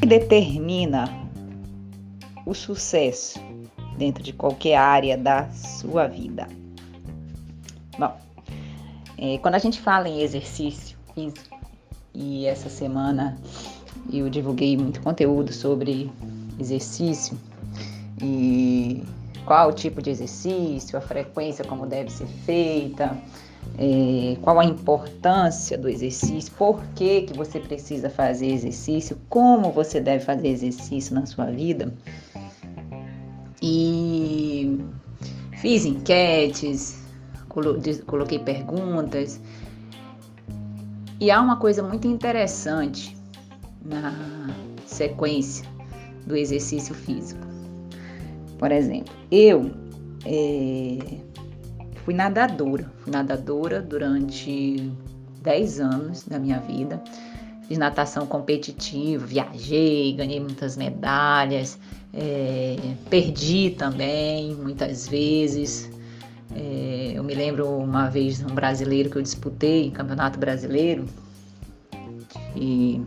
que 0.00 0.06
determina 0.06 1.08
o 2.44 2.52
sucesso 2.54 3.40
dentro 3.96 4.22
de 4.22 4.32
qualquer 4.32 4.76
área 4.76 5.16
da 5.16 5.50
sua 5.50 6.06
vida? 6.06 6.46
Bom, 7.98 8.14
é, 9.16 9.38
quando 9.38 9.54
a 9.54 9.58
gente 9.58 9.80
fala 9.80 10.08
em 10.08 10.20
exercício 10.20 10.96
físico, 11.14 11.58
e 12.12 12.46
essa 12.46 12.68
semana 12.68 13.36
eu 14.12 14.28
divulguei 14.28 14.76
muito 14.76 15.00
conteúdo 15.00 15.52
sobre 15.52 16.10
exercício 16.60 17.36
e 18.22 19.02
qual 19.44 19.70
o 19.70 19.72
tipo 19.72 20.00
de 20.00 20.10
exercício, 20.10 20.96
a 20.96 21.00
frequência 21.00 21.64
como 21.64 21.86
deve 21.86 22.10
ser 22.10 22.26
feita, 22.26 23.16
é, 23.78 24.36
qual 24.40 24.60
a 24.60 24.64
importância 24.64 25.76
do 25.76 25.88
exercício, 25.88 26.52
por 26.52 26.82
que, 26.94 27.22
que 27.22 27.36
você 27.36 27.58
precisa 27.58 28.08
fazer 28.08 28.46
exercício, 28.46 29.18
como 29.28 29.70
você 29.70 30.00
deve 30.00 30.24
fazer 30.24 30.48
exercício 30.48 31.14
na 31.14 31.26
sua 31.26 31.46
vida. 31.46 31.92
E 33.60 34.78
fiz 35.60 35.84
enquetes, 35.84 37.02
coloquei 38.06 38.38
perguntas. 38.38 39.40
E 41.20 41.30
há 41.30 41.40
uma 41.40 41.56
coisa 41.56 41.82
muito 41.82 42.06
interessante 42.06 43.16
na 43.84 44.14
sequência 44.86 45.66
do 46.26 46.36
exercício 46.36 46.94
físico. 46.94 47.44
Por 48.58 48.70
exemplo, 48.70 49.12
eu 49.30 49.70
é, 50.24 50.98
fui 52.04 52.14
nadadora. 52.14 52.90
Fui 52.98 53.12
nadadora 53.12 53.80
durante 53.80 54.92
10 55.42 55.80
anos 55.80 56.24
da 56.24 56.38
minha 56.38 56.60
vida. 56.60 57.02
Fiz 57.66 57.78
natação 57.78 58.26
competitiva, 58.26 59.24
viajei, 59.24 60.12
ganhei 60.12 60.38
muitas 60.38 60.76
medalhas, 60.76 61.78
é, 62.12 62.76
perdi 63.08 63.70
também 63.70 64.54
muitas 64.54 65.08
vezes. 65.08 65.90
É, 66.54 67.12
eu 67.14 67.24
me 67.24 67.34
lembro 67.34 67.66
uma 67.66 68.08
vez 68.10 68.42
um 68.42 68.54
brasileiro 68.54 69.08
que 69.08 69.16
eu 69.16 69.22
disputei, 69.22 69.90
campeonato 69.90 70.38
brasileiro, 70.38 71.06
e 72.54 73.02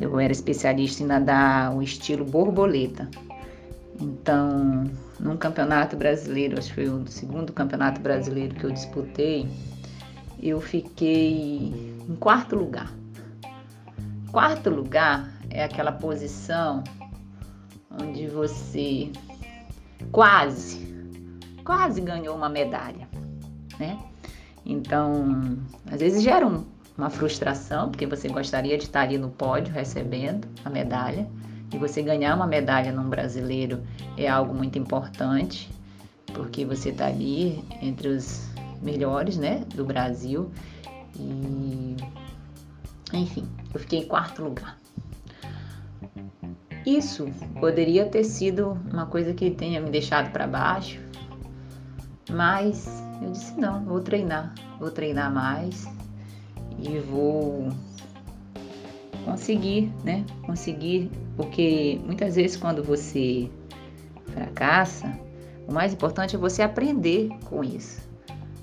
eu 0.00 0.18
era 0.18 0.32
especialista 0.32 1.04
em 1.04 1.06
nadar 1.06 1.74
o 1.74 1.82
estilo 1.82 2.24
borboleta. 2.24 3.08
Então, 4.00 4.90
num 5.24 5.38
campeonato 5.38 5.96
brasileiro, 5.96 6.58
acho 6.58 6.68
que 6.68 6.74
foi 6.74 6.88
o 6.88 7.06
segundo 7.06 7.50
campeonato 7.50 7.98
brasileiro 7.98 8.54
que 8.54 8.64
eu 8.64 8.70
disputei, 8.70 9.48
eu 10.40 10.60
fiquei 10.60 11.72
em 12.06 12.14
quarto 12.20 12.54
lugar. 12.54 12.92
Quarto 14.30 14.68
lugar 14.68 15.32
é 15.48 15.64
aquela 15.64 15.92
posição 15.92 16.84
onde 17.90 18.26
você 18.26 19.10
quase, 20.12 20.94
quase 21.64 22.02
ganhou 22.02 22.36
uma 22.36 22.50
medalha, 22.50 23.08
né? 23.78 23.98
Então, 24.66 25.58
às 25.90 26.00
vezes 26.00 26.22
gera 26.22 26.46
um, 26.46 26.66
uma 26.98 27.08
frustração, 27.08 27.90
porque 27.90 28.06
você 28.06 28.28
gostaria 28.28 28.76
de 28.76 28.84
estar 28.84 29.02
ali 29.02 29.16
no 29.16 29.30
pódio 29.30 29.72
recebendo 29.72 30.46
a 30.64 30.68
medalha, 30.68 31.26
e 31.74 31.78
você 31.78 32.02
ganhar 32.02 32.36
uma 32.36 32.46
medalha 32.46 32.92
num 32.92 33.08
brasileiro 33.08 33.82
é 34.16 34.28
algo 34.28 34.54
muito 34.54 34.78
importante, 34.78 35.68
porque 36.32 36.64
você 36.64 36.90
está 36.90 37.06
ali 37.06 37.64
entre 37.82 38.06
os 38.06 38.48
melhores, 38.80 39.36
né, 39.36 39.64
do 39.74 39.84
Brasil. 39.84 40.52
E 41.16 41.96
enfim, 43.12 43.48
eu 43.72 43.80
fiquei 43.80 44.00
em 44.00 44.06
quarto 44.06 44.44
lugar. 44.44 44.78
Isso 46.86 47.26
poderia 47.58 48.06
ter 48.06 48.22
sido 48.22 48.78
uma 48.92 49.06
coisa 49.06 49.34
que 49.34 49.50
tenha 49.50 49.80
me 49.80 49.90
deixado 49.90 50.30
para 50.30 50.46
baixo, 50.46 51.00
mas 52.30 52.86
eu 53.20 53.32
disse 53.32 53.58
não, 53.58 53.84
vou 53.84 54.00
treinar, 54.00 54.54
vou 54.78 54.92
treinar 54.92 55.32
mais 55.32 55.88
e 56.78 57.00
vou 57.00 57.68
conseguir, 59.24 59.92
né? 60.04 60.24
Conseguir, 60.42 61.10
porque 61.36 62.00
muitas 62.04 62.36
vezes 62.36 62.56
quando 62.56 62.82
você 62.82 63.50
fracassa, 64.32 65.12
o 65.66 65.72
mais 65.72 65.92
importante 65.92 66.36
é 66.36 66.38
você 66.38 66.62
aprender 66.62 67.30
com 67.44 67.64
isso. 67.64 68.02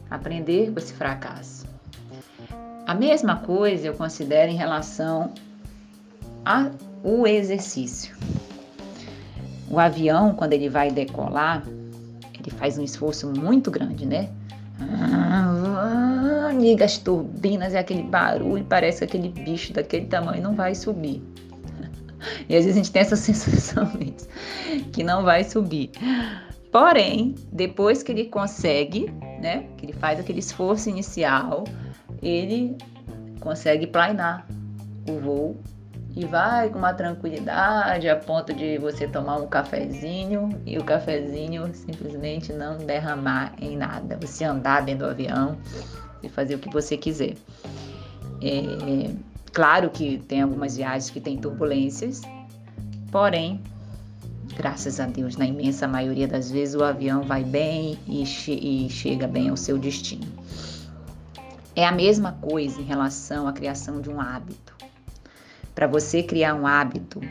Aprender 0.09 0.71
com 0.71 0.79
esse 0.79 0.93
fracasso. 0.93 1.65
A 2.85 2.93
mesma 2.93 3.37
coisa 3.37 3.87
eu 3.87 3.93
considero 3.93 4.51
em 4.51 4.55
relação 4.55 5.33
ao 6.45 7.27
exercício. 7.27 8.15
O 9.69 9.79
avião, 9.79 10.33
quando 10.33 10.53
ele 10.53 10.67
vai 10.67 10.91
decolar, 10.91 11.63
ele 12.37 12.51
faz 12.57 12.77
um 12.77 12.83
esforço 12.83 13.31
muito 13.31 13.71
grande, 13.71 14.05
né? 14.05 14.29
Liga 16.51 16.85
as 16.85 16.97
turbinas 16.97 17.73
e 17.73 17.77
aquele 17.77 18.03
barulho, 18.03 18.63
parece 18.65 18.99
que 18.99 19.03
aquele 19.05 19.29
bicho 19.29 19.73
daquele 19.73 20.05
tamanho 20.05 20.41
não 20.41 20.55
vai 20.55 20.75
subir. 20.75 21.21
E 22.47 22.55
às 22.55 22.65
vezes 22.65 22.73
a 22.73 22.83
gente 22.83 22.91
tem 22.91 23.01
essa 23.01 23.15
sensação 23.17 23.85
mesmo, 23.97 24.29
que 24.91 25.03
não 25.03 25.23
vai 25.23 25.43
subir. 25.43 25.89
Porém, 26.71 27.33
depois 27.51 28.03
que 28.03 28.11
ele 28.11 28.25
consegue, 28.25 29.11
né, 29.41 29.65
que 29.75 29.85
ele 29.85 29.93
faz 29.93 30.19
aquele 30.19 30.39
esforço 30.39 30.87
inicial, 30.87 31.63
ele 32.21 32.77
consegue 33.39 33.87
planar 33.87 34.47
o 35.09 35.19
voo 35.19 35.57
e 36.15 36.25
vai 36.25 36.69
com 36.69 36.77
uma 36.77 36.93
tranquilidade 36.93 38.07
a 38.09 38.15
ponto 38.15 38.53
de 38.53 38.77
você 38.77 39.07
tomar 39.07 39.37
um 39.37 39.47
cafezinho 39.47 40.49
e 40.65 40.77
o 40.77 40.83
cafezinho 40.83 41.73
simplesmente 41.73 42.51
não 42.51 42.77
derramar 42.77 43.53
em 43.59 43.77
nada. 43.77 44.17
Você 44.21 44.43
andar 44.43 44.81
dentro 44.83 45.05
do 45.07 45.11
avião 45.11 45.57
e 46.23 46.29
fazer 46.29 46.55
o 46.55 46.59
que 46.59 46.69
você 46.69 46.97
quiser. 46.97 47.35
É, 48.41 49.11
claro 49.51 49.89
que 49.89 50.17
tem 50.17 50.41
algumas 50.41 50.77
viagens 50.77 51.09
que 51.09 51.19
tem 51.19 51.37
turbulências, 51.37 52.21
porém, 53.11 53.61
graças 54.55 54.99
a 54.99 55.05
Deus, 55.05 55.37
na 55.37 55.45
imensa 55.45 55.87
maioria 55.87 56.27
das 56.27 56.51
vezes 56.51 56.75
o 56.75 56.83
avião 56.83 57.23
vai 57.23 57.43
bem 57.43 57.97
e, 58.07 58.25
che 58.25 58.53
e 58.53 58.89
chega 58.89 59.27
bem 59.27 59.49
ao 59.49 59.57
seu 59.57 59.77
destino. 59.77 60.27
É 61.75 61.85
a 61.85 61.91
mesma 61.91 62.33
coisa 62.33 62.81
em 62.81 62.83
relação 62.83 63.47
à 63.47 63.53
criação 63.53 64.01
de 64.01 64.09
um 64.09 64.19
hábito. 64.19 64.75
Para 65.73 65.87
você 65.87 66.21
criar 66.21 66.53
um 66.53 66.67
hábito, 66.67 67.21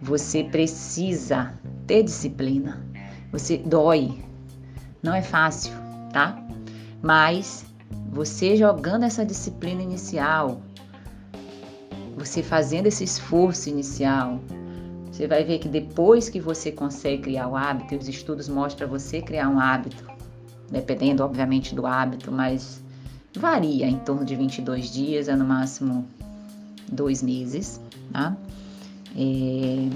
você 0.00 0.44
precisa 0.44 1.52
ter 1.86 2.04
disciplina. 2.04 2.86
Você 3.32 3.58
dói, 3.58 4.16
não 5.02 5.14
é 5.14 5.20
fácil, 5.20 5.72
tá? 6.12 6.40
Mas 7.02 7.66
você 8.10 8.56
jogando 8.56 9.04
essa 9.04 9.24
disciplina 9.24 9.82
inicial, 9.82 10.60
você 12.16 12.42
fazendo 12.42 12.86
esse 12.86 13.04
esforço 13.04 13.68
inicial, 13.68 14.40
você 15.10 15.26
vai 15.26 15.44
ver 15.44 15.58
que 15.58 15.68
depois 15.68 16.28
que 16.28 16.40
você 16.40 16.70
consegue 16.70 17.22
criar 17.22 17.48
o 17.48 17.56
hábito, 17.56 17.96
os 17.96 18.08
estudos 18.08 18.48
mostram 18.48 18.88
você 18.88 19.20
criar 19.20 19.48
um 19.48 19.58
hábito, 19.58 20.04
dependendo 20.70 21.22
obviamente 21.22 21.74
do 21.74 21.86
hábito, 21.86 22.30
mas 22.30 22.82
varia 23.36 23.86
em 23.86 23.98
torno 23.98 24.24
de 24.24 24.36
22 24.36 24.92
dias, 24.92 25.28
a 25.28 25.36
no 25.36 25.44
máximo 25.44 26.06
dois 26.90 27.22
meses, 27.22 27.80
tá? 28.12 28.36
É, 29.16 29.88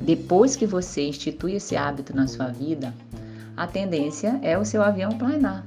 depois 0.00 0.54
que 0.56 0.66
você 0.66 1.08
institui 1.08 1.54
esse 1.54 1.76
hábito 1.76 2.14
na 2.14 2.26
sua 2.26 2.46
vida, 2.46 2.94
a 3.56 3.66
tendência 3.66 4.38
é 4.42 4.56
o 4.56 4.64
seu 4.64 4.82
avião 4.82 5.10
planar. 5.18 5.64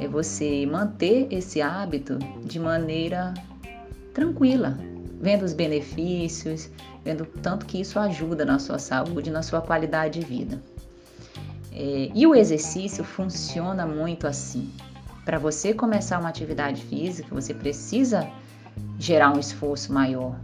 É 0.00 0.08
você 0.08 0.66
manter 0.66 1.28
esse 1.30 1.62
hábito 1.62 2.18
de 2.44 2.58
maneira 2.58 3.34
tranquila, 4.12 4.78
vendo 5.20 5.44
os 5.44 5.52
benefícios, 5.52 6.70
vendo 7.04 7.24
tanto 7.24 7.66
que 7.66 7.80
isso 7.80 7.98
ajuda 7.98 8.44
na 8.44 8.58
sua 8.58 8.78
saúde, 8.78 9.30
na 9.30 9.42
sua 9.42 9.60
qualidade 9.60 10.20
de 10.20 10.26
vida. 10.26 10.62
É, 11.72 12.10
e 12.14 12.26
o 12.26 12.34
exercício 12.34 13.04
funciona 13.04 13.86
muito 13.86 14.26
assim. 14.26 14.70
Para 15.24 15.38
você 15.38 15.74
começar 15.74 16.18
uma 16.20 16.28
atividade 16.28 16.82
física, 16.82 17.34
você 17.34 17.52
precisa 17.52 18.28
gerar 18.98 19.34
um 19.34 19.40
esforço 19.40 19.92
maior. 19.92 20.38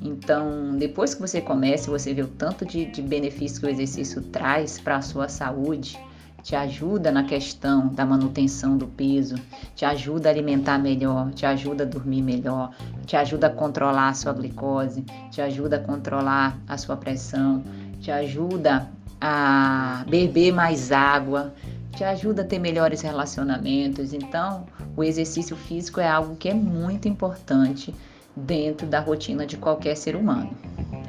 Então, 0.00 0.76
depois 0.76 1.14
que 1.14 1.20
você 1.20 1.40
começa, 1.40 1.90
você 1.90 2.12
vê 2.12 2.22
o 2.22 2.28
tanto 2.28 2.64
de, 2.64 2.86
de 2.86 3.02
benefício 3.02 3.60
que 3.60 3.66
o 3.66 3.70
exercício 3.70 4.22
traz 4.22 4.80
para 4.80 4.96
a 4.96 5.02
sua 5.02 5.28
saúde, 5.28 5.98
te 6.42 6.56
ajuda 6.56 7.12
na 7.12 7.24
questão 7.24 7.88
da 7.88 8.04
manutenção 8.04 8.76
do 8.76 8.86
peso, 8.86 9.36
te 9.76 9.84
ajuda 9.84 10.28
a 10.28 10.32
alimentar 10.32 10.78
melhor, 10.78 11.30
te 11.32 11.46
ajuda 11.46 11.84
a 11.84 11.86
dormir 11.86 12.22
melhor, 12.22 12.72
te 13.06 13.16
ajuda 13.16 13.46
a 13.46 13.50
controlar 13.50 14.08
a 14.08 14.14
sua 14.14 14.32
glicose, 14.32 15.02
te 15.30 15.40
ajuda 15.40 15.76
a 15.76 15.78
controlar 15.78 16.58
a 16.68 16.76
sua 16.76 16.96
pressão, 16.96 17.62
te 18.00 18.10
ajuda 18.10 18.88
a 19.20 20.04
beber 20.08 20.52
mais 20.52 20.90
água, 20.90 21.54
te 21.92 22.02
ajuda 22.02 22.42
a 22.42 22.44
ter 22.44 22.58
melhores 22.58 23.02
relacionamentos. 23.02 24.12
Então, 24.12 24.66
o 24.96 25.04
exercício 25.04 25.54
físico 25.56 26.00
é 26.00 26.08
algo 26.08 26.34
que 26.34 26.48
é 26.48 26.54
muito 26.54 27.06
importante 27.06 27.94
dentro 28.34 28.86
da 28.86 28.98
rotina 28.98 29.46
de 29.46 29.56
qualquer 29.56 29.96
ser 29.96 30.16
humano. 30.16 30.50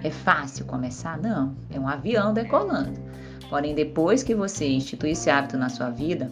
É 0.04 0.12
fácil 0.12 0.66
começar? 0.66 1.18
Não, 1.18 1.56
é 1.72 1.80
um 1.80 1.88
avião 1.88 2.34
decolando. 2.34 3.00
Porém, 3.50 3.76
depois 3.76 4.24
que 4.24 4.34
você 4.34 4.68
institui 4.68 5.12
esse 5.12 5.30
hábito 5.30 5.58
na 5.58 5.70
sua 5.70 5.90
vida, 5.90 6.32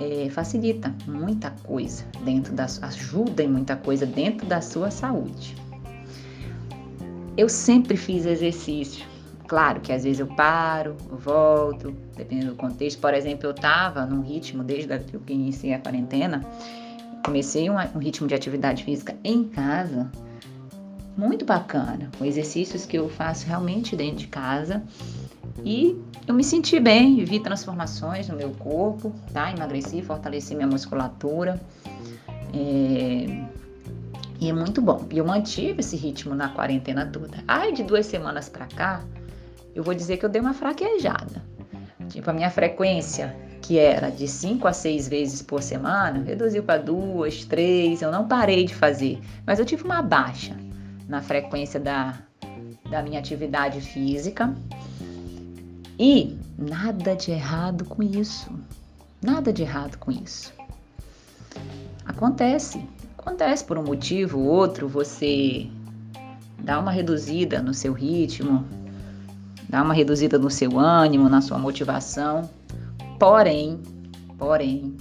é, 0.00 0.28
facilita 0.30 0.94
muita 1.06 1.50
coisa 1.62 2.04
dentro 2.24 2.52
da 2.52 2.66
ajuda 2.82 3.42
em 3.42 3.48
muita 3.48 3.76
coisa 3.76 4.04
dentro 4.04 4.46
da 4.46 4.60
sua 4.60 4.90
saúde. 4.90 5.54
Eu 7.36 7.48
sempre 7.48 7.96
fiz 7.96 8.26
exercício. 8.26 9.04
Claro 9.46 9.80
que 9.80 9.92
às 9.92 10.04
vezes 10.04 10.20
eu 10.20 10.26
paro, 10.26 10.96
volto, 11.10 11.94
dependendo 12.16 12.52
do 12.52 12.56
contexto. 12.56 12.98
Por 13.00 13.12
exemplo, 13.12 13.46
eu 13.46 13.50
estava 13.50 14.06
num 14.06 14.22
ritmo 14.22 14.64
desde 14.64 14.98
que 14.98 15.16
eu 15.16 15.22
iniciei 15.28 15.74
a 15.74 15.78
quarentena, 15.78 16.40
comecei 17.24 17.68
um, 17.68 17.74
um 17.74 17.98
ritmo 17.98 18.26
de 18.26 18.34
atividade 18.34 18.84
física 18.84 19.14
em 19.22 19.44
casa 19.44 20.10
muito 21.16 21.44
bacana, 21.44 22.10
com 22.18 22.24
exercícios 22.24 22.86
que 22.86 22.98
eu 22.98 23.08
faço 23.08 23.46
realmente 23.46 23.94
dentro 23.94 24.16
de 24.16 24.26
casa. 24.26 24.82
E 25.64 26.00
eu 26.26 26.34
me 26.34 26.44
senti 26.44 26.78
bem, 26.80 27.24
vi 27.24 27.40
transformações 27.40 28.28
no 28.28 28.36
meu 28.36 28.50
corpo, 28.50 29.12
tá? 29.32 29.50
Emagreci, 29.50 30.02
fortaleci 30.02 30.54
minha 30.54 30.66
musculatura. 30.66 31.60
É... 32.52 33.44
E 34.40 34.48
é 34.48 34.52
muito 34.52 34.82
bom. 34.82 35.06
E 35.10 35.18
eu 35.18 35.24
mantive 35.24 35.80
esse 35.80 35.96
ritmo 35.96 36.34
na 36.34 36.48
quarentena 36.48 37.06
toda. 37.06 37.42
Ai, 37.46 37.72
de 37.72 37.82
duas 37.82 38.06
semanas 38.06 38.48
pra 38.48 38.66
cá, 38.66 39.02
eu 39.74 39.82
vou 39.82 39.94
dizer 39.94 40.16
que 40.16 40.24
eu 40.24 40.28
dei 40.28 40.40
uma 40.40 40.54
fraquejada. 40.54 41.42
Tipo, 42.08 42.30
a 42.30 42.32
minha 42.32 42.50
frequência, 42.50 43.34
que 43.62 43.78
era 43.78 44.10
de 44.10 44.28
cinco 44.28 44.68
a 44.68 44.72
seis 44.72 45.08
vezes 45.08 45.40
por 45.40 45.62
semana, 45.62 46.22
reduziu 46.22 46.62
para 46.62 46.82
duas, 46.82 47.44
três. 47.44 48.02
Eu 48.02 48.12
não 48.12 48.28
parei 48.28 48.64
de 48.64 48.74
fazer, 48.74 49.18
mas 49.46 49.58
eu 49.58 49.64
tive 49.64 49.84
uma 49.84 50.02
baixa 50.02 50.56
na 51.08 51.22
frequência 51.22 51.80
da, 51.80 52.18
da 52.90 53.02
minha 53.02 53.18
atividade 53.18 53.80
física. 53.80 54.54
E 55.98 56.36
nada 56.58 57.14
de 57.14 57.30
errado 57.30 57.84
com 57.84 58.02
isso. 58.02 58.50
Nada 59.22 59.52
de 59.52 59.62
errado 59.62 59.96
com 59.98 60.10
isso. 60.10 60.52
Acontece. 62.04 62.84
Acontece 63.16 63.64
por 63.64 63.78
um 63.78 63.82
motivo 63.82 64.38
ou 64.38 64.46
outro, 64.46 64.86
você 64.86 65.66
dá 66.58 66.78
uma 66.78 66.90
reduzida 66.90 67.62
no 67.62 67.72
seu 67.72 67.92
ritmo, 67.92 68.66
dá 69.68 69.82
uma 69.82 69.94
reduzida 69.94 70.38
no 70.38 70.50
seu 70.50 70.78
ânimo, 70.78 71.28
na 71.28 71.40
sua 71.40 71.58
motivação. 71.58 72.50
Porém, 73.18 73.80
porém, 74.36 74.94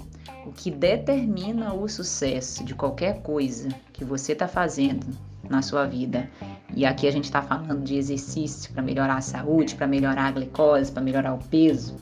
o 0.46 0.51
que 0.51 0.72
determina 0.72 1.74
o 1.74 1.88
sucesso 1.89 2.63
de 2.63 2.74
qualquer 2.74 3.22
coisa 3.22 3.69
que 3.92 4.06
você 4.06 4.34
está 4.34 4.48
fazendo 4.48 5.06
na 5.50 5.62
sua 5.62 5.86
vida. 5.86 6.30
E 6.75 6.86
aqui 6.86 7.08
a 7.08 7.12
gente 7.12 7.25
está 7.25 7.42
falando 7.42 7.84
de 7.84 7.96
exercício 7.96 8.72
para 8.74 8.81
melhorar 8.81 9.18
a 9.18 9.22
saúde, 9.22 9.75
para 9.75 9.88
melhorar 9.88 10.25
a 10.25 10.31
glicose, 10.31 10.92
para 10.92 11.04
melhorar 11.04 11.34
o 11.34 11.38
peso. 11.38 11.98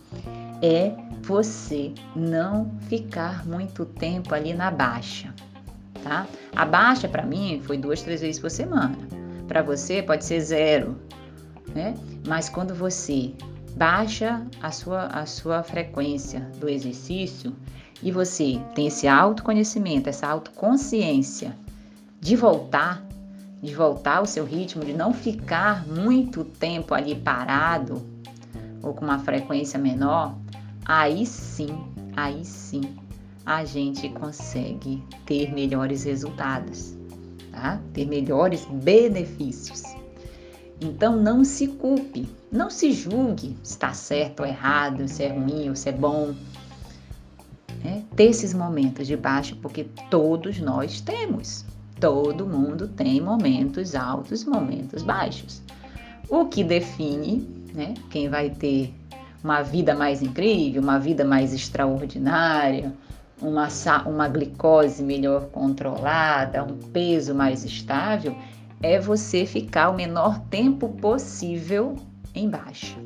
É 0.61 0.93
você 1.21 1.93
não 2.15 2.71
ficar 2.87 3.45
muito 3.45 3.85
tempo 3.85 4.33
ali 4.33 4.53
na 4.53 4.71
baixa, 4.71 5.33
tá? 6.03 6.25
A 6.55 6.65
baixa 6.65 7.07
para 7.07 7.23
mim 7.23 7.61
foi 7.63 7.77
duas, 7.77 8.01
três 8.01 8.21
vezes 8.21 8.39
por 8.39 8.49
semana. 8.49 8.97
Para 9.47 9.61
você 9.61 10.01
pode 10.01 10.23
ser 10.23 10.39
zero, 10.39 10.97
né? 11.75 11.95
Mas 12.25 12.47
quando 12.47 12.73
você 12.73 13.33
baixa 13.75 14.45
a 14.61 14.71
sua, 14.71 15.07
a 15.07 15.25
sua 15.25 15.63
frequência 15.63 16.41
do 16.59 16.69
exercício 16.69 17.53
e 18.01 18.11
você 18.11 18.59
tem 18.75 18.87
esse 18.87 19.07
autoconhecimento, 19.07 20.09
essa 20.09 20.27
autoconsciência 20.27 21.55
de 22.19 22.35
voltar, 22.35 23.03
de 23.61 23.75
voltar 23.75 24.17
ao 24.17 24.25
seu 24.25 24.43
ritmo, 24.43 24.83
de 24.83 24.93
não 24.93 25.13
ficar 25.13 25.87
muito 25.87 26.43
tempo 26.43 26.93
ali 26.93 27.15
parado 27.15 28.01
ou 28.81 28.93
com 28.93 29.05
uma 29.05 29.19
frequência 29.19 29.79
menor, 29.79 30.35
aí 30.83 31.25
sim, 31.25 31.77
aí 32.15 32.43
sim 32.43 32.81
a 33.45 33.63
gente 33.63 34.09
consegue 34.09 35.03
ter 35.25 35.53
melhores 35.53 36.03
resultados, 36.03 36.95
tá? 37.51 37.79
Ter 37.93 38.05
melhores 38.05 38.65
benefícios. 38.65 39.83
Então 40.79 41.15
não 41.15 41.43
se 41.43 41.67
culpe, 41.67 42.27
não 42.51 42.69
se 42.71 42.91
julgue 42.91 43.55
se 43.61 43.73
está 43.73 43.93
certo 43.93 44.41
ou 44.41 44.45
errado, 44.47 45.07
se 45.07 45.23
é 45.23 45.31
ruim 45.31 45.69
ou 45.69 45.75
se 45.75 45.89
é 45.89 45.91
bom. 45.91 46.33
É, 47.83 48.01
ter 48.15 48.25
esses 48.25 48.53
momentos 48.53 49.07
de 49.07 49.17
baixo, 49.17 49.55
porque 49.55 49.85
todos 50.09 50.59
nós 50.59 51.01
temos. 51.01 51.65
Todo 52.01 52.47
mundo 52.47 52.87
tem 52.87 53.21
momentos 53.21 53.93
altos 53.93 54.43
momentos 54.43 55.03
baixos. 55.03 55.61
O 56.27 56.45
que 56.45 56.63
define 56.63 57.47
né, 57.75 57.93
quem 58.09 58.27
vai 58.27 58.49
ter 58.49 58.91
uma 59.43 59.61
vida 59.61 59.93
mais 59.93 60.21
incrível, 60.21 60.81
uma 60.81 60.97
vida 60.99 61.23
mais 61.23 61.53
extraordinária, 61.53 62.91
uma, 63.39 63.67
uma 64.07 64.27
glicose 64.27 65.03
melhor 65.03 65.45
controlada, 65.49 66.63
um 66.63 66.75
peso 66.75 67.35
mais 67.35 67.63
estável, 67.63 68.35
é 68.81 68.99
você 68.99 69.45
ficar 69.45 69.89
o 69.89 69.95
menor 69.95 70.39
tempo 70.49 70.89
possível 70.89 71.95
em 72.33 72.49
baixa. 72.49 72.97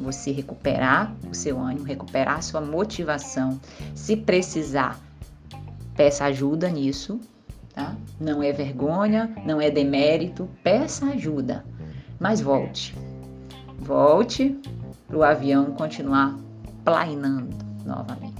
Você 0.00 0.32
recuperar 0.32 1.14
o 1.30 1.34
seu 1.34 1.58
ânimo, 1.60 1.84
recuperar 1.84 2.38
a 2.38 2.42
sua 2.42 2.62
motivação. 2.62 3.60
Se 3.94 4.16
precisar, 4.16 4.98
peça 5.94 6.24
ajuda 6.24 6.68
nisso, 6.70 7.20
tá? 7.74 7.96
Não 8.20 8.42
é 8.42 8.52
vergonha, 8.52 9.34
não 9.44 9.60
é 9.60 9.70
demérito, 9.70 10.48
peça 10.62 11.06
ajuda. 11.06 11.64
Mas 12.18 12.40
volte. 12.40 12.94
Volte 13.78 14.56
para 15.06 15.16
o 15.16 15.22
avião 15.22 15.72
continuar 15.72 16.38
planeando 16.84 17.56
novamente. 17.84 18.34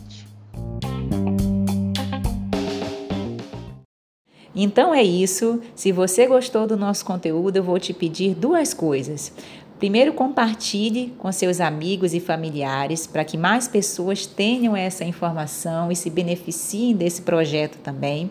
Então 4.55 4.95
é 4.95 5.03
isso. 5.03 5.61
Se 5.75 5.91
você 5.91 6.27
gostou 6.27 6.67
do 6.67 6.77
nosso 6.77 7.05
conteúdo, 7.05 7.57
eu 7.57 7.63
vou 7.63 7.79
te 7.79 7.93
pedir 7.93 8.35
duas 8.35 8.73
coisas. 8.73 9.33
Primeiro, 9.79 10.13
compartilhe 10.13 11.13
com 11.19 11.31
seus 11.33 11.61
amigos 11.61 12.15
e 12.15 12.21
familiares 12.21 13.07
para 13.07 13.25
que 13.25 13.37
mais 13.37 13.67
pessoas 13.67 14.25
tenham 14.25 14.77
essa 14.77 15.05
informação 15.05 15.91
e 15.91 15.97
se 15.97 16.09
beneficiem 16.09 16.95
desse 16.95 17.23
projeto 17.23 17.79
também. 17.79 18.31